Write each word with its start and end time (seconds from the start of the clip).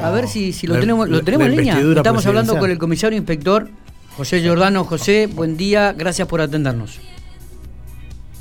A 0.00 0.10
ver 0.10 0.26
si, 0.26 0.52
si 0.52 0.66
lo 0.66 0.78
tenemos, 0.80 1.08
lo 1.08 1.22
tenemos 1.22 1.48
en 1.48 1.56
línea. 1.56 1.78
Estamos 1.78 2.24
hablando 2.26 2.58
con 2.58 2.70
el 2.70 2.78
comisario 2.78 3.18
inspector 3.18 3.68
José 4.16 4.40
Giordano. 4.40 4.84
José, 4.84 5.26
buen 5.26 5.56
día, 5.56 5.92
gracias 5.92 6.26
por 6.26 6.40
atendernos. 6.40 6.98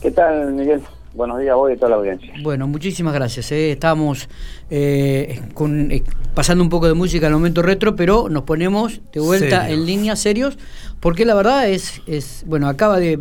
¿Qué 0.01 0.11
tal, 0.11 0.53
Miguel? 0.53 0.81
Buenos 1.13 1.39
días 1.39 1.51
a 1.51 1.55
vos 1.55 1.69
y 1.69 1.73
a 1.73 1.75
toda 1.75 1.89
la 1.89 1.95
audiencia. 1.97 2.33
Bueno, 2.41 2.67
muchísimas 2.67 3.13
gracias. 3.13 3.51
Eh. 3.51 3.71
Estamos 3.71 4.29
eh, 4.69 5.41
con, 5.53 5.91
eh, 5.91 6.03
pasando 6.33 6.63
un 6.63 6.69
poco 6.69 6.87
de 6.87 6.93
música 6.93 7.27
en 7.27 7.33
el 7.33 7.37
momento 7.37 7.61
retro, 7.61 7.95
pero 7.95 8.29
nos 8.29 8.43
ponemos 8.43 9.01
de 9.11 9.19
vuelta 9.19 9.69
en 9.69 9.85
línea 9.85 10.15
serios, 10.15 10.57
porque 11.01 11.25
la 11.25 11.35
verdad 11.35 11.69
es, 11.69 12.01
es 12.07 12.43
bueno, 12.47 12.67
acaba 12.67 12.97
de, 12.99 13.19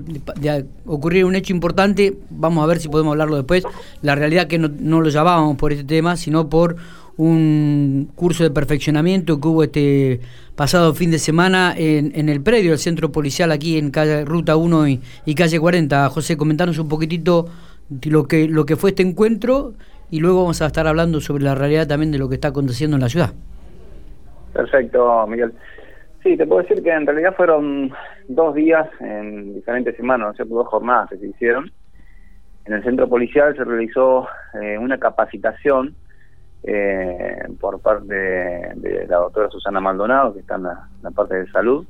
ocurrir 0.87 1.25
un 1.25 1.35
hecho 1.35 1.53
importante, 1.53 2.17
vamos 2.31 2.65
a 2.65 2.67
ver 2.67 2.79
si 2.79 2.89
podemos 2.89 3.13
hablarlo 3.13 3.37
después, 3.37 3.65
la 4.01 4.15
realidad 4.15 4.47
que 4.47 4.59
no, 4.59 4.69
no 4.69 5.01
lo 5.01 5.11
llamábamos 5.11 5.57
por 5.57 5.73
este 5.73 5.85
tema, 5.85 6.17
sino 6.17 6.49
por 6.49 6.77
un 7.17 8.11
curso 8.15 8.45
de 8.45 8.51
perfeccionamiento 8.51 9.41
que 9.41 9.49
hubo 9.49 9.63
este 9.63 10.21
pasado 10.57 10.95
fin 10.95 11.11
de 11.11 11.19
semana 11.19 11.75
en, 11.77 12.13
en 12.15 12.29
el 12.29 12.43
predio 12.43 12.71
del 12.71 12.79
centro 12.79 13.13
policial 13.13 13.53
aquí 13.53 13.79
en 13.79 13.91
calle 13.91 14.25
Ruta 14.25 14.57
1 14.57 14.89
y, 14.89 15.35
calle 15.35 15.61
40. 15.61 16.09
José, 16.09 16.37
comentarnos 16.37 16.79
un 16.79 16.89
poquitito 16.89 17.47
lo 18.05 18.25
que, 18.25 18.49
lo 18.49 18.65
que 18.65 18.77
fue 18.77 18.91
este 18.91 19.03
encuentro 19.03 19.75
y 20.11 20.21
luego 20.21 20.43
vamos 20.43 20.63
a 20.63 20.67
estar 20.67 20.87
hablando 20.87 21.21
sobre 21.21 21.45
la 21.45 21.55
realidad 21.55 21.87
también 21.87 22.13
de 22.13 22.19
lo 22.19 22.29
que 22.29 22.35
está 22.35 22.49
aconteciendo 22.49 22.97
en 22.97 23.03
la 23.03 23.09
ciudad. 23.09 23.31
Perfecto, 24.53 25.27
Miguel. 25.27 25.53
Sí, 26.23 26.37
te 26.37 26.47
puedo 26.47 26.63
decir 26.63 26.83
que 26.83 26.91
en 26.91 27.07
realidad 27.07 27.35
fueron 27.35 27.93
dos 28.29 28.55
días 28.55 28.89
en 29.01 29.55
diferentes 29.55 29.97
semanas, 29.97 30.37
¿no 30.39 30.45
dos 30.45 30.69
jornadas 30.69 31.11
que 31.11 31.17
se 31.17 31.27
hicieron. 31.27 31.73
En 32.65 32.75
el 32.75 32.85
centro 32.85 33.09
policial 33.09 33.57
se 33.57 33.65
realizó 33.65 34.29
eh, 34.61 34.79
una 34.79 34.99
capacitación 34.99 35.97
eh, 36.65 37.39
por 37.61 37.81
parte 37.81 38.15
de, 38.15 39.07
la 39.09 39.17
doctora 39.17 39.51
Susana 39.51 39.81
Maldonado, 39.81 40.35
que 40.35 40.41
está 40.41 40.57
en 40.57 40.63
la, 40.65 41.11
parte 41.15 41.35
de 41.37 41.51
salud. 41.51 41.87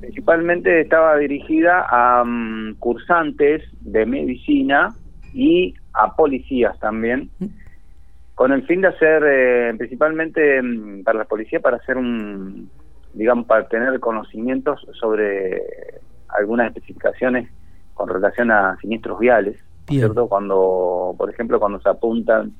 Principalmente 0.00 0.82
estaba 0.82 1.16
dirigida 1.16 1.86
a 1.88 2.22
mm, 2.24 2.74
cursantes 2.78 3.62
de 3.80 4.06
medicina 4.06 4.94
y 5.32 5.74
a 5.92 6.14
policías 6.14 6.78
también, 6.78 7.30
con 8.34 8.52
el 8.52 8.64
fin 8.66 8.82
de 8.82 8.88
hacer, 8.88 9.22
eh, 9.26 9.74
principalmente 9.76 10.62
mm, 10.62 11.02
para 11.02 11.18
la 11.18 11.24
policía, 11.24 11.60
para 11.60 11.78
hacer 11.78 11.96
un, 11.96 12.70
digamos, 13.14 13.46
para 13.46 13.66
tener 13.68 13.98
conocimientos 13.98 14.86
sobre 14.92 15.62
algunas 16.28 16.68
especificaciones 16.68 17.50
con 17.94 18.08
relación 18.08 18.50
a 18.50 18.76
siniestros 18.80 19.18
viales, 19.18 19.58
¿cierto? 19.88 20.28
Cuando, 20.28 21.14
por 21.18 21.30
ejemplo, 21.30 21.58
cuando 21.58 21.80
se 21.80 21.88
apuntan 21.88 22.52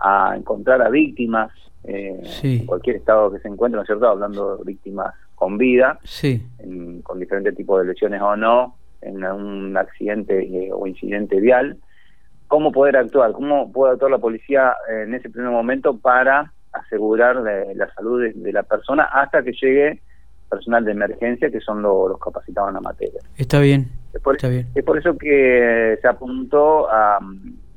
a 0.00 0.34
encontrar 0.36 0.82
a 0.82 0.88
víctimas 0.88 1.50
eh, 1.84 2.20
en 2.42 2.66
cualquier 2.66 2.96
estado 2.96 3.30
que 3.30 3.38
se 3.38 3.48
encuentre, 3.48 3.76
¿no 3.76 3.82
es 3.82 3.86
cierto? 3.86 4.08
Hablando 4.08 4.58
de 4.58 4.64
víctimas 4.64 5.14
con 5.34 5.56
vida, 5.56 5.98
sí. 6.04 6.46
con 7.02 7.18
diferentes 7.18 7.56
tipos 7.56 7.80
de 7.80 7.92
lesiones 7.92 8.20
o 8.20 8.36
no, 8.36 8.76
en 9.00 9.24
un 9.24 9.76
accidente 9.76 10.42
eh, 10.42 10.70
o 10.72 10.86
incidente 10.86 11.40
vial, 11.40 11.78
¿cómo 12.48 12.70
poder 12.70 12.96
actuar? 12.96 13.32
¿Cómo 13.32 13.72
puede 13.72 13.94
actuar 13.94 14.10
la 14.10 14.18
policía 14.18 14.74
en 14.88 15.14
ese 15.14 15.30
primer 15.30 15.50
momento 15.50 15.96
para 15.96 16.52
asegurar 16.72 17.36
la, 17.36 17.94
salud 17.94 18.22
de, 18.34 18.52
la 18.52 18.62
persona 18.62 19.04
hasta 19.04 19.42
que 19.42 19.52
llegue 19.52 20.02
personal 20.50 20.84
de 20.84 20.92
emergencia, 20.92 21.50
que 21.50 21.60
son 21.60 21.80
los 21.80 22.18
capacitados 22.18 22.68
en 22.68 22.74
la 22.74 22.80
materia? 22.80 23.20
Está 23.36 23.60
bien. 23.60 23.88
Es 24.12 24.20
por, 24.20 24.36
está 24.36 24.48
bien. 24.48 24.66
Es 24.74 24.84
por 24.84 24.98
eso 24.98 25.16
que 25.16 25.98
se 26.02 26.08
apuntó 26.08 26.90
a, 26.90 27.18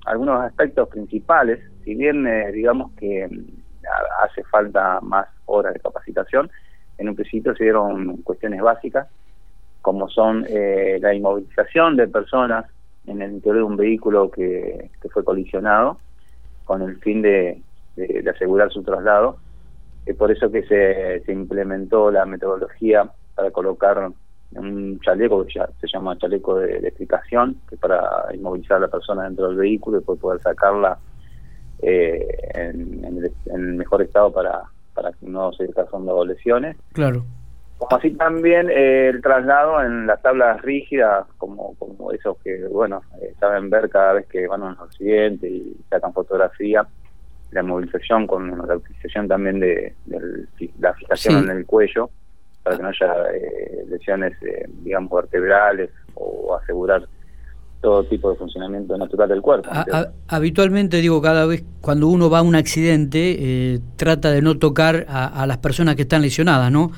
algunos 0.06 0.42
aspectos 0.42 0.90
principales, 0.90 1.60
si 1.84 1.96
bien 1.96 2.28
eh, 2.28 2.52
digamos 2.52 2.92
que 2.94 3.28
mm, 3.28 3.86
hace 4.24 4.44
falta 4.44 5.00
más 5.02 5.28
horas 5.46 5.74
de 5.74 5.80
capacitación, 5.80 6.50
en 6.98 7.10
un 7.10 7.16
principio 7.16 7.56
se 7.56 7.64
dieron 7.64 8.18
cuestiones 8.18 8.62
básicas, 8.62 9.08
como 9.82 10.08
son 10.10 10.46
eh, 10.48 10.98
la 11.02 11.14
inmovilización 11.14 11.98
de 11.98 12.08
personas 12.08 12.66
en 13.06 13.22
el 13.22 13.34
interior 13.34 13.58
de 13.58 13.64
un 13.64 13.78
vehículo 13.78 14.32
que, 14.32 14.90
fue 15.12 15.24
colisionado, 15.24 15.98
con 16.64 16.82
el 16.82 16.98
fin 17.00 17.22
de, 17.22 17.62
asegurar 18.34 18.72
su 18.72 18.84
traslado. 18.84 19.38
Es 20.06 20.16
por 20.16 20.32
eso 20.32 20.50
que 20.52 20.64
se, 20.64 21.32
implementó 21.32 22.12
la 22.12 22.26
metodología 22.26 23.10
para 23.36 23.52
colocar 23.52 24.10
un 24.58 25.00
chaleco 25.00 25.46
que 25.46 25.54
ya 25.56 25.70
se 25.80 25.88
llama 25.88 26.18
chaleco 26.18 26.60
de, 26.60 26.78
explicación, 26.88 27.58
que 27.68 27.76
es 27.76 27.82
para 27.82 28.28
inmovilizar 28.34 28.78
a 28.78 28.82
la 28.82 28.88
persona 28.88 29.24
dentro 29.24 29.48
del 29.48 29.58
vehículo 29.58 30.00
y 30.00 30.16
poder 30.16 30.42
sacarla 30.42 30.98
eh, 31.82 32.28
en, 32.54 33.32
el, 33.46 33.62
mejor 33.76 34.02
estado 34.02 34.32
para, 34.32 34.64
para 34.94 35.12
que 35.12 35.26
no 35.26 35.52
se 35.54 35.68
causando 35.70 36.24
lesiones. 36.26 36.78
Claro. 36.94 37.24
Como 37.78 37.98
así 37.98 38.12
también 38.12 38.70
eh, 38.70 39.10
el 39.10 39.22
traslado 39.22 39.84
en 39.84 40.08
las 40.08 40.22
tablas 40.22 40.62
rígidas, 40.62 41.26
como, 41.38 41.76
como 41.76 42.12
esos 42.12 42.38
que, 42.44 42.66
bueno, 42.68 43.02
eh, 43.22 43.34
saben 43.40 43.70
ver 43.70 43.90
cada 43.90 44.14
vez 44.14 44.28
que 44.28 44.48
van 44.48 44.62
a 44.64 44.68
un 44.68 44.78
accidente 44.80 45.50
y 45.50 45.76
sacan 45.90 46.14
fotografía, 46.14 46.88
la 47.52 47.64
movilización 47.64 48.26
con 48.28 48.68
la 48.68 48.76
utilización 48.76 49.28
también 49.28 49.60
de, 49.60 49.94
la 50.80 50.94
fijación 50.94 51.44
en 51.44 51.58
el 51.58 51.66
cuello, 51.66 52.10
para 52.64 52.78
que 52.78 52.84
no 52.84 52.90
haya 52.90 53.14
eh, 53.34 53.86
lesiones, 53.90 54.34
digamos, 54.84 55.12
vertebrales 55.12 55.90
o 56.16 56.56
asegurar 56.56 57.08
todo 57.84 58.06
tipo 58.06 58.32
de 58.32 58.38
funcionamiento 58.38 58.98
natural 58.98 59.28
del 59.28 59.42
cuerpo. 59.42 59.70
habitualmente, 60.30 60.98
digo, 60.98 61.22
cada 61.22 61.46
vez 61.46 61.66
cuando 61.82 62.08
uno 62.08 62.30
va 62.30 62.40
a 62.40 62.42
un 62.42 62.56
accidente, 62.56 63.36
eh, 63.38 63.80
trata 63.98 64.32
de 64.32 64.42
no 64.42 64.58
tocar 64.58 65.06
a, 65.10 65.46
las 65.46 65.58
personas 65.58 65.98
que 65.98 66.04
están 66.04 66.22
lesionadas, 66.22 66.72
¿no? 66.72 66.92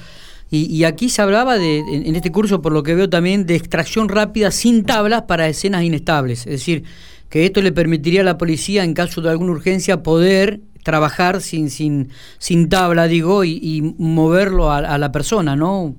Y, 0.51 0.83
aquí 0.83 1.09
se 1.09 1.23
hablaba, 1.23 1.57
de, 1.57 1.79
en, 1.79 2.15
este 2.15 2.31
curso, 2.31 2.61
por 2.61 2.71
lo 2.71 2.83
que 2.83 2.93
veo 2.93 3.09
también, 3.09 3.47
de 3.47 3.55
extracción 3.55 4.07
rápida 4.07 4.51
sin 4.51 4.85
tablas 4.85 5.23
para 5.23 5.47
escenas 5.47 5.83
inestables. 5.83 6.45
Es 6.45 6.53
decir, 6.53 6.83
que 7.29 7.45
esto 7.45 7.61
le 7.61 7.71
permitiría 7.71 8.21
a 8.21 8.23
la 8.23 8.37
policía, 8.37 8.83
en 8.83 8.93
caso 8.93 9.21
de 9.21 9.31
alguna 9.31 9.51
urgencia, 9.51 10.03
poder 10.03 10.61
trabajar 10.85 11.41
sin, 11.41 11.69
sin, 11.69 12.09
sin 12.37 12.69
tabla, 12.69 13.07
digo, 13.07 13.43
y, 13.43 13.95
moverlo 13.97 14.71
a, 14.71 14.77
a 14.77 14.97
la 14.97 15.11
persona, 15.11 15.55
¿no? 15.55 15.95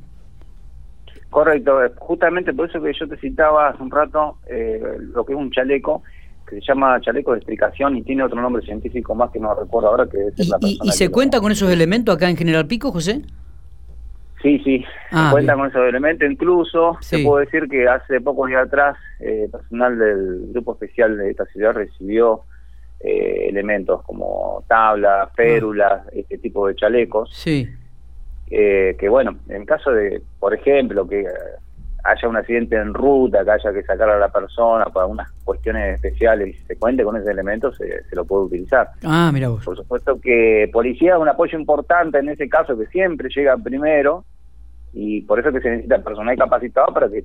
Correcto, 1.29 1.79
justamente 1.99 2.55
por 2.55 2.71
eso 2.71 2.81
que 2.81 2.93
yo 2.99 3.07
te 3.09 3.19
citaba 3.19 3.69
hace 3.69 3.83
un 3.83 3.91
rato 3.91 4.39
eh, 4.49 4.81
lo 5.13 5.27
que 5.27 5.35
es 5.35 5.39
un 5.39 5.51
chaleco, 5.51 6.03
que 6.49 6.61
se 6.61 6.67
llama 6.67 6.99
chaleco 7.01 7.33
de 7.33 7.39
explicación 7.39 7.97
y 7.97 8.03
tiene 8.03 8.23
otro 8.23 8.41
nombre 8.41 8.63
científico 8.63 9.15
más 9.15 9.31
que 9.33 9.41
no 9.41 9.55
recuerdo 9.55 9.89
ahora, 9.89 10.07
que 10.07 10.29
es 10.29 10.49
la 10.49 10.57
¿Y, 10.63 10.93
se 10.93 11.11
cuenta 11.11 11.41
con 11.41 11.53
esos 11.53 11.71
elementos 11.71 12.15
acá 12.15 12.31
en 12.31 12.39
General 12.39 12.67
Pico, 12.67 12.93
José? 12.93 13.23
Sí, 14.41 14.61
sí, 14.61 14.79
se 14.79 14.87
ah, 15.11 15.31
cuenta 15.33 15.57
con 15.57 15.69
esos 15.69 15.83
elementos. 15.87 16.31
Incluso 16.31 16.97
se 17.01 17.25
puede 17.25 17.47
decir 17.47 17.69
que 17.69 17.87
hace 17.89 18.21
pocos 18.21 18.49
días 18.49 18.67
atrás, 18.67 18.97
eh, 19.19 19.49
personal 19.51 19.99
del 19.99 20.53
Grupo 20.53 20.73
Especial 20.73 21.19
de 21.19 21.33
esta 21.33 21.45
ciudad 21.47 21.75
recibió 21.75 22.43
eh, 23.01 23.49
elementos 23.49 24.03
como 24.03 24.65
tablas, 24.69 25.31
férulas, 25.35 26.03
este 26.13 26.39
tipo 26.39 26.67
de 26.67 26.75
chalecos. 26.75 27.31
Sí 27.33 27.69
eh, 28.51 28.97
que 28.99 29.09
bueno, 29.09 29.39
en 29.49 29.65
caso 29.65 29.91
de, 29.91 30.23
por 30.39 30.55
ejemplo, 30.55 31.07
que 31.07 31.25
haya 32.05 32.29
un 32.29 32.37
accidente 32.37 32.77
en 32.77 32.95
ruta, 32.95 33.45
que 33.45 33.51
haya 33.51 33.73
que 33.73 33.83
sacar 33.83 34.09
a 34.09 34.19
la 34.19 34.29
persona 34.29 34.85
para 34.87 35.07
unas 35.07 35.31
cuestiones 35.45 35.97
especiales 35.97 36.55
y 36.55 36.67
se 36.67 36.77
cuente 36.77 37.03
con 37.03 37.17
ese 37.17 37.31
elemento, 37.31 37.73
se, 37.73 38.05
lo 38.13 38.25
puede 38.25 38.45
utilizar. 38.45 38.91
Ah, 39.03 39.31
mira 39.33 39.49
vos. 39.49 39.65
Por 39.65 39.77
supuesto 39.77 40.21
que 40.21 40.71
policía 40.73 41.15
es 41.15 41.21
un 41.21 41.29
apoyo 41.29 41.59
importante 41.59 42.19
en 42.19 42.29
ese 42.29 42.49
caso, 42.49 42.79
que 42.79 42.87
siempre 42.87 43.29
llega 43.35 43.57
primero, 43.57 44.25
y 44.93 45.23
por 45.23 45.39
eso 45.39 45.53
que 45.53 45.61
se 45.61 45.71
necesita 45.71 46.03
personal 46.03 46.37
capacitado 46.37 46.93
para 46.95 47.09
que 47.09 47.23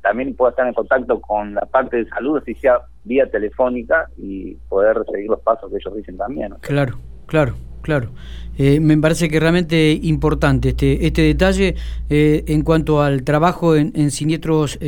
también 0.00 0.34
pueda 0.34 0.50
estar 0.50 0.66
en 0.66 0.74
contacto 0.74 1.20
con 1.20 1.54
la 1.54 1.62
parte 1.62 1.98
de 1.98 2.08
salud, 2.08 2.38
así 2.38 2.54
sea 2.54 2.80
vía 3.04 3.30
telefónica, 3.30 4.08
y 4.16 4.54
poder 4.68 5.04
seguir 5.10 5.30
los 5.30 5.40
pasos 5.40 5.70
que 5.70 5.76
ellos 5.76 5.96
dicen 5.96 6.16
también. 6.16 6.54
Claro, 6.60 6.98
claro. 7.26 7.54
Claro, 7.82 8.10
eh, 8.58 8.80
me 8.80 8.96
parece 8.96 9.28
que 9.28 9.40
realmente 9.40 9.98
importante 10.02 10.70
este 10.70 11.06
este 11.06 11.22
detalle 11.22 11.74
eh, 12.10 12.44
en 12.46 12.62
cuanto 12.62 13.02
al 13.02 13.24
trabajo 13.24 13.74
en, 13.76 13.92
en, 13.96 14.10
siniestros 14.10 14.78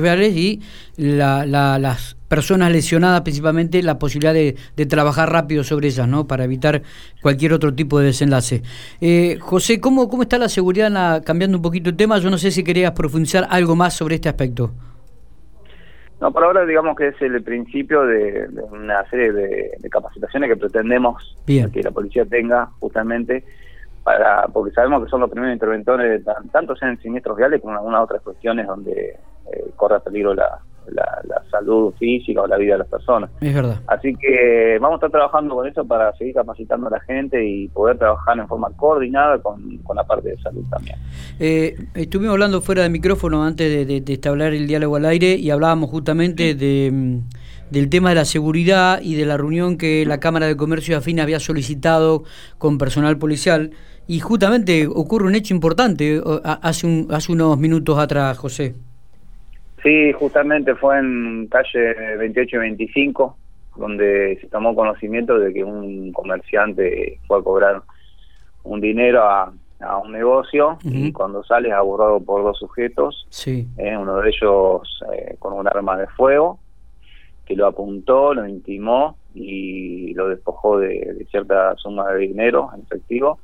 reales 0.00 0.36
y 0.36 0.60
las 0.96 2.16
personas 2.28 2.72
lesionadas 2.72 3.20
principalmente 3.20 3.82
la 3.82 3.98
posibilidad 3.98 4.34
de, 4.34 4.86
trabajar 4.86 5.30
rápido 5.30 5.62
sobre 5.62 5.88
ellas, 5.88 6.08
¿no? 6.08 6.26
Para 6.26 6.44
evitar 6.44 6.82
cualquier 7.22 7.52
otro 7.52 7.74
tipo 7.74 8.00
de 8.00 8.06
desenlace. 8.06 8.62
Eh, 9.00 9.38
José, 9.40 9.78
¿cómo 9.78 10.08
cómo 10.08 10.22
está 10.22 10.38
la 10.38 10.48
seguridad? 10.48 11.22
cambiando 11.24 11.58
un 11.58 11.62
poquito 11.62 11.90
el 11.90 11.96
tema, 11.96 12.18
yo 12.18 12.30
no 12.30 12.38
sé 12.38 12.50
si 12.50 12.64
querías 12.64 12.92
profundizar 12.92 13.46
algo 13.50 13.76
más 13.76 13.94
sobre 13.94 14.16
este 14.16 14.28
aspecto. 14.28 14.72
No, 16.20 16.32
por 16.32 16.44
ahora 16.44 16.64
digamos 16.64 16.96
que 16.96 17.08
es 17.08 17.20
el 17.20 17.42
principio 17.42 18.02
de, 18.06 18.48
una 18.70 19.04
serie 19.10 19.32
de, 19.32 19.90
capacitaciones 19.90 20.48
que 20.48 20.56
pretendemos 20.56 21.36
que 21.46 21.82
la 21.82 21.90
policía 21.90 22.24
tenga 22.24 22.70
justamente 22.80 23.44
para 24.02 24.46
porque 24.48 24.72
sabemos 24.72 25.04
que 25.04 25.10
son 25.10 25.20
los 25.20 25.30
primeros 25.30 25.52
interventores 25.54 26.22
tanto 26.52 26.74
en 26.80 26.98
siniestros 27.00 27.36
viales 27.36 27.60
como 27.60 27.74
en 27.74 27.78
algunas 27.78 28.02
otras 28.02 28.22
cuestiones 28.22 28.66
donde 28.66 29.18
eh, 29.52 29.64
corre 29.76 30.00
peligro 30.00 30.34
la, 30.34 30.60
la, 30.92 31.42
salud 31.50 31.94
física 31.98 32.42
o 32.42 32.46
la 32.46 32.56
vida 32.56 32.72
de 32.72 32.78
las 32.80 32.88
personas. 32.88 33.30
Es 33.40 33.54
verdad. 33.54 33.80
Así 33.86 34.14
que 34.16 34.78
vamos 34.80 34.94
a 34.94 35.06
estar 35.06 35.10
trabajando 35.10 35.54
con 35.54 35.66
eso 35.66 35.86
para 35.86 36.12
seguir 36.16 36.34
capacitando 36.34 36.88
a 36.88 36.90
la 36.90 37.00
gente 37.00 37.44
y 37.44 37.68
poder 37.68 37.98
trabajar 37.98 38.38
en 38.38 38.48
forma 38.48 38.68
coordinada 38.76 39.38
con, 39.38 39.80
la 39.94 40.04
parte 40.04 40.30
de 40.30 40.36
salud 40.38 40.64
también. 40.70 40.96
Eh, 41.38 41.76
estuvimos 41.94 42.32
hablando 42.32 42.60
fuera 42.60 42.82
de 42.82 42.90
micrófono 42.90 43.44
antes 43.44 43.86
de, 43.86 44.00
de, 44.00 44.12
establecer 44.12 44.54
el 44.54 44.66
diálogo 44.66 44.96
al 44.96 45.06
aire 45.06 45.34
y 45.34 45.50
hablábamos 45.50 45.88
justamente 45.88 46.54
de, 46.54 46.90
mm, 46.92 47.18
del 47.70 47.88
tema 47.88 48.10
de 48.10 48.14
la 48.16 48.24
seguridad 48.24 49.00
y 49.02 49.14
de 49.14 49.26
la 49.26 49.36
reunión 49.36 49.76
que 49.78 50.04
la 50.06 50.20
Cámara 50.20 50.46
de 50.46 50.56
Comercio 50.56 50.94
de 50.94 50.98
Afina 50.98 51.22
había 51.22 51.40
solicitado 51.40 52.24
con 52.58 52.78
personal 52.78 53.18
policial. 53.18 53.70
Y 54.08 54.20
justamente 54.20 54.86
ocurre 54.86 55.26
un 55.26 55.34
hecho 55.34 55.52
importante 55.52 56.22
hace, 56.44 56.86
un, 56.86 57.08
hace 57.10 57.32
unos 57.32 57.58
minutos 57.58 57.98
atrás, 57.98 58.38
José. 58.38 58.74
Sí, 59.86 60.12
justamente 60.14 60.74
fue 60.74 60.98
en 60.98 61.46
calle 61.46 62.16
28 62.18 62.56
y 62.56 62.58
25, 62.58 63.36
donde 63.76 64.36
se 64.40 64.48
tomó 64.48 64.74
conocimiento 64.74 65.38
de 65.38 65.54
que 65.54 65.62
un 65.62 66.10
comerciante 66.10 67.20
fue 67.28 67.38
a 67.38 67.42
cobrar 67.42 67.82
un 68.64 68.80
dinero 68.80 69.22
a, 69.22 69.52
un 70.02 70.10
negocio 70.10 70.78
y 70.82 71.12
cuando 71.12 71.44
sale 71.44 71.68
es 71.68 71.74
abordado 71.74 72.18
por 72.18 72.42
dos 72.42 72.58
sujetos, 72.58 73.28
sí. 73.30 73.68
Eh, 73.76 73.96
uno 73.96 74.16
de 74.16 74.30
ellos 74.30 75.04
eh, 75.14 75.36
con 75.38 75.52
un 75.52 75.68
arma 75.68 75.96
de 75.96 76.08
fuego, 76.08 76.58
que 77.44 77.54
lo 77.54 77.68
apuntó, 77.68 78.34
lo 78.34 78.48
intimó 78.48 79.16
y 79.36 80.14
lo 80.14 80.30
despojó 80.30 80.80
de, 80.80 81.24
cierta 81.30 81.76
suma 81.76 82.10
de 82.10 82.26
dinero 82.26 82.70
en 82.74 82.82
efectivo. 82.82 83.38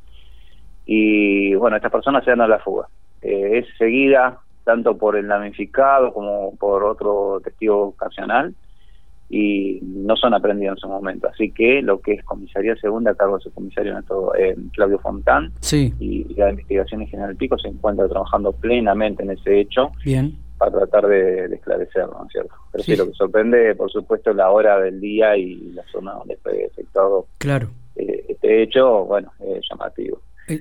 Y 0.87 1.55
bueno, 1.55 1.77
estas 1.77 1.93
personas 1.93 2.25
se 2.25 2.31
dan 2.31 2.41
a 2.41 2.49
la 2.49 2.59
fuga. 2.59 2.89
Eh, 3.21 3.59
es 3.59 3.67
seguida 3.79 4.42
tanto 4.65 4.97
por 4.97 5.17
el 5.17 5.29
damnificado 5.29 6.13
como 6.13 6.57
por 6.57 6.85
otro 6.85 7.41
testigo 7.43 7.89
ocasional 7.89 8.55
y 9.33 9.79
no 9.83 10.15
son 10.15 10.35
aprendidos 10.35 10.77
en 10.77 10.81
su 10.83 10.89
momento. 10.89 11.27
Así 11.27 11.51
que 11.51 11.81
lo 11.81 12.01
que 12.01 12.13
es 12.13 12.25
comisaría 12.25 12.77
segunda 12.77 13.13
a 13.13 13.15
cargo 13.15 13.39
de 13.39 13.45
su 13.45 13.53
comisario 13.53 13.99
eh, 14.39 14.55
Claudio 14.75 14.99
Fontán 14.99 15.53
y 15.73 16.35
la 16.35 16.51
investigación 16.51 17.01
en 17.01 17.09
General 17.09 17.35
Pico 17.37 17.59
se 17.59 17.69
encuentra 17.69 18.07
trabajando 18.09 18.53
plenamente 18.53 19.23
en 19.23 19.31
ese 19.31 19.61
hecho 19.61 19.91
Bien. 20.05 20.37
para 20.59 20.73
tratar 20.73 21.07
de, 21.07 21.47
esclarecerlo, 21.47 22.13
¿no 22.13 22.27
es 22.27 22.33
cierto? 22.33 22.55
Pero 22.73 22.85
sí. 22.85 22.95
lo 22.95 23.07
que 23.07 23.15
sorprende, 23.15 23.75
por 23.75 23.91
supuesto, 23.91 24.35
la 24.35 24.51
hora 24.51 24.79
del 24.79 25.01
día 25.01 25.35
y 25.35 25.73
la 25.73 25.83
zona 25.91 26.13
donde 26.13 26.37
fue 26.37 26.65
efectuado 26.67 27.27
claro. 27.39 27.71
Eh, 27.97 28.27
este 28.29 28.63
hecho, 28.63 29.07
bueno, 29.07 29.33
es 29.41 29.65
llamativo. 29.71 30.21
Eh, 30.49 30.61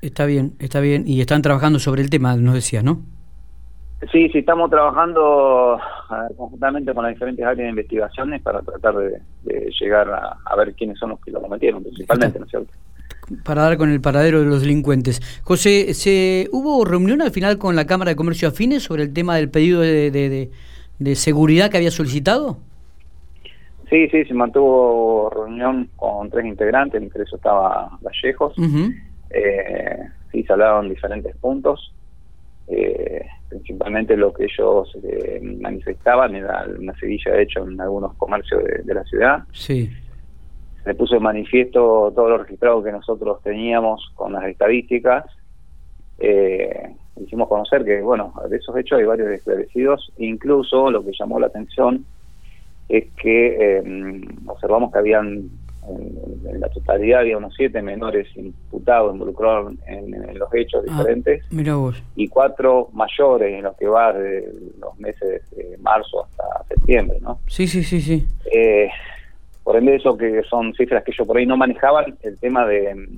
está 0.00 0.26
bien, 0.26 0.52
está 0.60 0.78
bien. 0.78 1.08
Y 1.08 1.20
están 1.20 1.42
trabajando 1.42 1.80
sobre 1.80 2.02
el 2.02 2.10
tema, 2.10 2.36
nos 2.36 2.54
decías, 2.54 2.84
¿no? 2.84 3.02
Sí, 4.10 4.28
sí, 4.30 4.38
estamos 4.38 4.68
trabajando 4.68 5.78
conjuntamente 6.36 6.92
con 6.92 7.04
las 7.04 7.14
diferentes 7.14 7.44
áreas 7.44 7.58
de 7.58 7.68
investigaciones 7.68 8.42
para 8.42 8.60
tratar 8.60 8.96
de, 8.96 9.20
llegar 9.80 10.08
a, 10.10 10.56
ver 10.56 10.74
quiénes 10.74 10.98
son 10.98 11.10
los 11.10 11.20
que 11.20 11.30
lo 11.30 11.40
cometieron, 11.40 11.82
principalmente, 11.82 12.38
¿no 12.38 12.44
es 12.46 12.50
cierto? 12.50 12.72
Para 13.44 13.62
dar 13.62 13.76
con 13.76 13.90
el 13.90 14.00
paradero 14.00 14.40
de 14.40 14.46
los 14.46 14.62
delincuentes. 14.62 15.20
José, 15.44 15.94
¿se 15.94 16.48
¿hubo 16.50 16.84
reunión 16.84 17.22
al 17.22 17.30
final 17.30 17.58
con 17.58 17.76
la 17.76 17.86
Cámara 17.86 18.10
de 18.10 18.16
Comercio 18.16 18.48
Afines 18.48 18.82
sobre 18.82 19.04
el 19.04 19.12
tema 19.12 19.36
del 19.36 19.50
pedido 19.50 19.80
de, 19.80 20.50
seguridad 21.14 21.70
que 21.70 21.76
había 21.76 21.92
solicitado? 21.92 22.58
Sí, 23.88 24.08
sí, 24.08 24.24
se 24.24 24.34
mantuvo 24.34 25.30
reunión 25.30 25.88
con 25.96 26.28
tres 26.28 26.46
integrantes, 26.46 27.00
entre 27.00 27.22
eso 27.22 27.36
estaba 27.36 27.98
Vallejos. 28.00 28.54
eh, 29.30 29.98
sí, 30.32 30.42
se 30.42 30.52
hablaron 30.52 30.88
diferentes 30.88 31.36
puntos. 31.36 31.92
Eh, 32.68 33.26
principalmente 33.48 34.16
lo 34.16 34.32
que 34.32 34.44
ellos 34.44 34.96
eh, 35.02 35.40
manifestaban 35.60 36.34
era 36.34 36.66
una 36.78 36.94
sevilla 36.98 37.38
hecho 37.38 37.68
en 37.68 37.80
algunos 37.80 38.14
comercios 38.14 38.62
de, 38.64 38.94
la 38.94 39.04
ciudad. 39.04 39.44
Sí. 39.52 39.90
Se 40.84 40.94
puso 40.94 41.16
en 41.16 41.22
manifiesto 41.22 42.12
todo 42.14 42.30
lo 42.30 42.38
registrado 42.38 42.82
que 42.82 42.92
nosotros 42.92 43.42
teníamos 43.42 44.10
con 44.14 44.32
las 44.32 44.44
estadísticas. 44.44 45.26
Eh, 46.18 46.94
hicimos 47.20 47.48
conocer 47.48 47.84
que, 47.84 48.00
bueno, 48.00 48.32
de 48.48 48.56
esos 48.56 48.76
hechos 48.76 48.98
hay 48.98 49.04
varios 49.04 49.28
esclarecidos. 49.28 50.12
Incluso 50.16 50.90
lo 50.90 51.04
que 51.04 51.12
llamó 51.18 51.38
la 51.38 51.48
atención 51.48 52.04
es 52.88 53.04
que 53.14 53.78
eh, 53.78 54.22
observamos 54.46 54.92
que 54.92 54.98
habían 54.98 55.50
en, 55.88 56.60
la 56.60 56.68
totalidad 56.68 57.20
había 57.20 57.38
unos 57.38 57.54
siete 57.56 57.82
menores 57.82 58.28
imputados, 58.36 59.12
involucrados 59.12 59.74
en, 59.86 60.38
los 60.38 60.52
hechos 60.54 60.84
ah, 60.88 60.98
diferentes, 60.98 61.44
y 62.14 62.28
cuatro 62.28 62.88
mayores 62.92 63.54
en 63.54 63.62
los 63.62 63.76
que 63.76 63.86
va 63.86 64.12
de 64.12 64.52
los 64.80 64.98
meses 64.98 65.42
de 65.50 65.76
marzo 65.78 66.24
hasta 66.24 66.64
septiembre, 66.68 67.18
¿no? 67.20 67.40
Sí, 67.46 67.66
sí, 67.66 67.82
sí, 67.82 68.00
sí. 68.00 68.26
Eh, 68.52 68.88
por 69.62 69.76
ende, 69.76 69.96
eso 69.96 70.16
que 70.16 70.42
son 70.48 70.72
cifras 70.74 71.04
que 71.04 71.12
yo 71.16 71.24
por 71.24 71.36
ahí 71.36 71.46
no 71.46 71.56
manejaba, 71.56 72.04
el 72.22 72.38
tema 72.38 72.66
de, 72.66 73.08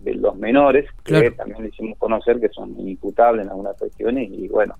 de 0.00 0.14
los 0.14 0.36
menores, 0.36 0.86
que 1.02 1.30
también 1.32 1.62
le 1.62 1.68
hicimos 1.68 1.98
conocer 1.98 2.40
que 2.40 2.48
son 2.48 2.78
imputables 2.78 3.44
en 3.44 3.50
algunas 3.50 3.76
cuestiones, 3.76 4.30
y 4.30 4.48
bueno, 4.48 4.76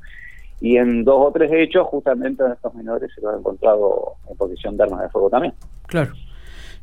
y 0.60 0.76
en 0.76 1.04
dos 1.04 1.28
o 1.28 1.32
tres 1.32 1.50
hechos, 1.52 1.86
justamente 1.88 2.42
a 2.42 2.52
estos 2.52 2.74
menores 2.74 3.10
se 3.14 3.20
los 3.20 3.34
ha 3.34 3.38
encontrado 3.38 4.14
en 4.30 4.36
posición 4.36 4.76
de 4.76 4.84
armas 4.84 5.02
de 5.02 5.08
fuego 5.10 5.30
también. 5.30 5.54
Claro. 5.86 6.12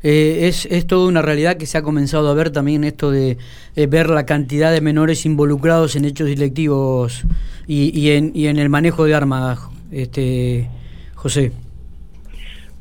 Eh, 0.04 0.48
es, 0.48 0.66
es 0.66 0.88
toda 0.88 1.08
una 1.08 1.22
realidad 1.22 1.58
que 1.58 1.66
se 1.68 1.78
ha 1.78 1.84
comenzado 1.84 2.30
a 2.30 2.34
ver 2.34 2.50
también 2.50 2.84
esto 2.84 3.12
de 3.12 3.38
eh, 3.76 3.88
ver 3.88 4.10
la 4.10 4.26
cantidad 4.26 4.72
de 4.72 4.82
menores 4.82 5.26
involucrados 5.26 5.96
en 5.96 6.06
hechos 6.06 6.28
delictivos 6.28 7.24
y, 7.68 7.98
y, 8.00 8.12
en, 8.12 8.32
y 8.34 8.48
en 8.48 8.58
el 8.58 8.70
manejo 8.70 9.06
de 9.06 9.14
armas, 9.14 9.60
este, 9.92 10.68
José. 11.16 11.52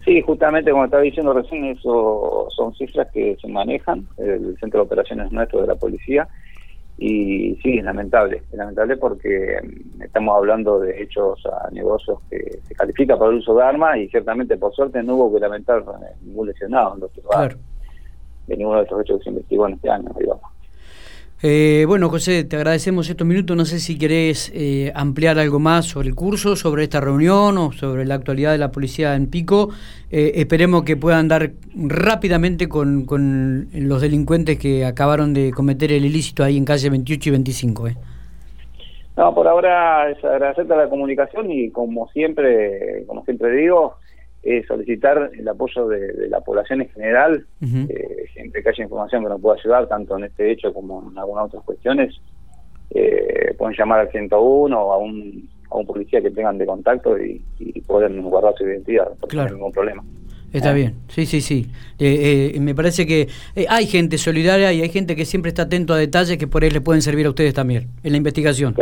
Sí, 0.04 0.22
justamente 0.22 0.70
como 0.70 0.86
estaba 0.86 1.02
diciendo 1.02 1.34
recién, 1.34 1.66
eso 1.66 2.48
son 2.56 2.74
cifras 2.74 3.08
que 3.12 3.36
se 3.40 3.48
manejan, 3.48 4.06
el 4.16 4.56
centro 4.58 4.80
de 4.80 4.86
operaciones 4.86 5.30
nuestro 5.30 5.60
de 5.60 5.66
la 5.66 5.74
policía, 5.74 6.26
y 7.02 7.56
sí, 7.62 7.78
es 7.78 7.84
lamentable, 7.84 8.42
es 8.52 8.58
lamentable 8.58 8.98
porque 8.98 9.58
mm, 9.62 10.02
estamos 10.02 10.36
hablando 10.36 10.80
de 10.80 11.02
hechos 11.02 11.42
a 11.46 11.70
negocios 11.70 12.18
que 12.28 12.60
se 12.62 12.74
califica 12.74 13.16
por 13.16 13.32
el 13.32 13.38
uso 13.38 13.54
de 13.54 13.64
armas 13.64 13.96
y 13.96 14.08
ciertamente 14.08 14.58
por 14.58 14.74
suerte 14.74 15.02
no 15.02 15.16
hubo 15.16 15.32
que 15.34 15.40
lamentar 15.40 15.82
ningún 16.20 16.48
lesionado 16.48 16.94
en 16.94 17.00
los 17.00 17.10
claro. 17.26 17.56
de 18.46 18.56
ninguno 18.58 18.78
de 18.78 18.84
estos 18.84 19.00
hechos 19.00 19.18
que 19.18 19.24
se 19.24 19.30
investigó 19.30 19.66
en 19.66 19.74
este 19.74 19.88
año, 19.88 20.10
digamos. 20.18 20.49
Eh, 21.42 21.86
bueno, 21.88 22.10
José, 22.10 22.44
te 22.44 22.56
agradecemos 22.56 23.08
estos 23.08 23.26
minutos. 23.26 23.56
No 23.56 23.64
sé 23.64 23.78
si 23.78 23.98
querés 23.98 24.52
eh, 24.54 24.92
ampliar 24.94 25.38
algo 25.38 25.58
más 25.58 25.86
sobre 25.86 26.08
el 26.08 26.14
curso, 26.14 26.54
sobre 26.54 26.82
esta 26.82 27.00
reunión 27.00 27.56
o 27.56 27.72
sobre 27.72 28.04
la 28.04 28.16
actualidad 28.16 28.52
de 28.52 28.58
la 28.58 28.70
policía 28.70 29.14
en 29.14 29.30
Pico. 29.30 29.70
Eh, 30.10 30.32
esperemos 30.34 30.82
que 30.82 30.98
puedan 30.98 31.28
dar 31.28 31.52
rápidamente 31.74 32.68
con, 32.68 33.06
con, 33.06 33.68
los 33.72 34.02
delincuentes 34.02 34.58
que 34.58 34.84
acabaron 34.84 35.32
de 35.32 35.50
cometer 35.50 35.92
el 35.92 36.04
ilícito 36.04 36.44
ahí 36.44 36.58
en 36.58 36.66
calle 36.66 36.90
28 36.90 37.28
y 37.28 37.32
25. 37.32 37.88
No, 39.16 39.34
por 39.34 39.48
ahora 39.48 40.10
es 40.10 40.22
agradecerte 40.22 40.76
la 40.76 40.90
comunicación 40.90 41.50
y 41.50 41.70
como 41.70 42.08
siempre, 42.08 43.04
como 43.06 43.24
siempre 43.24 43.50
digo, 43.52 43.96
es 44.42 44.66
solicitar 44.66 45.30
el 45.38 45.46
apoyo 45.48 45.88
de, 45.88 46.28
la 46.28 46.40
población 46.40 46.82
en 46.82 46.88
general, 46.90 47.44
eh, 47.62 48.24
siempre 48.32 48.62
que 48.62 48.70
haya 48.70 48.84
información 48.84 49.22
que 49.22 49.28
nos 49.28 49.40
pueda 49.40 49.58
ayudar, 49.58 49.86
tanto 49.88 50.16
en 50.16 50.24
este 50.24 50.50
hecho 50.50 50.72
como 50.72 51.10
en 51.10 51.18
algunas 51.18 51.46
otras 51.46 51.62
cuestiones, 51.64 52.14
eh, 52.90 53.54
pueden 53.58 53.76
llamar 53.76 54.00
al 54.00 54.10
101 54.10 54.80
o 54.80 54.92
a 54.92 54.98
un, 54.98 55.48
a 55.70 55.76
un 55.76 55.86
policía 55.86 56.22
que 56.22 56.30
tengan 56.30 56.56
de 56.58 56.66
contacto 56.66 57.18
y, 57.18 57.42
pueden 57.86 58.22
guardar 58.22 58.54
su 58.56 58.64
identidad, 58.64 59.08
no 59.32 59.42
hay 59.42 59.50
ningún 59.50 59.72
problema. 59.72 60.04
Está 60.52 60.70
¿Eh? 60.70 60.74
bien, 60.74 60.94
sí, 61.08 61.26
sí, 61.26 61.40
sí. 61.40 61.66
me 62.60 62.72
parece 62.72 63.04
que 63.04 63.26
hay 63.68 63.86
gente 63.86 64.16
solidaria 64.16 64.72
y 64.72 64.80
hay 64.80 64.88
gente 64.90 65.16
que 65.16 65.24
siempre 65.24 65.48
está 65.48 65.62
atento 65.62 65.92
a 65.92 65.96
detalles 65.96 66.38
que 66.38 66.46
por 66.46 66.62
ahí 66.62 66.70
le 66.70 66.80
pueden 66.80 67.02
servir 67.02 67.26
a 67.26 67.30
ustedes 67.30 67.52
también 67.52 67.88
en 68.04 68.12
la 68.12 68.16
investigación. 68.16 68.76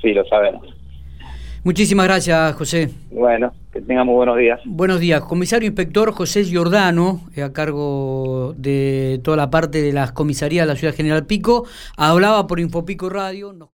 sí, 0.00 0.14
lo 0.14 0.24
sabemos. 0.24 0.79
Muchísimas 1.62 2.06
gracias, 2.06 2.54
José. 2.54 2.90
Bueno, 3.10 3.52
que 3.70 3.82
tengamos 3.82 4.14
buenos 4.14 4.38
días. 4.38 4.60
Buenos 4.64 4.98
días. 4.98 5.20
Comisario 5.20 5.66
Inspector 5.66 6.12
José 6.12 6.44
Giordano, 6.44 7.20
eh, 7.36 7.42
a 7.42 7.52
cargo 7.52 8.54
de 8.56 9.20
toda 9.22 9.36
la 9.36 9.50
parte 9.50 9.82
de 9.82 9.92
las 9.92 10.12
comisarías 10.12 10.66
de 10.66 10.72
la 10.72 10.78
Ciudad 10.78 10.94
General 10.94 11.26
Pico, 11.26 11.66
hablaba 11.98 12.46
por 12.46 12.60
Infopico 12.60 13.10
Radio. 13.10 13.52